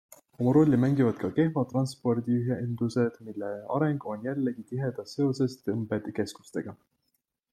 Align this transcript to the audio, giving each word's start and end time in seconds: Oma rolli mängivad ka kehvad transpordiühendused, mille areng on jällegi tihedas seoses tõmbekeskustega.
Oma 0.43 0.51
rolli 0.55 0.77
mängivad 0.83 1.17
ka 1.23 1.29
kehvad 1.39 1.67
transpordiühendused, 1.73 3.19
mille 3.27 3.51
areng 3.77 4.09
on 4.15 4.25
jällegi 4.29 4.67
tihedas 4.73 5.15
seoses 5.19 5.57
tõmbekeskustega. 5.69 6.77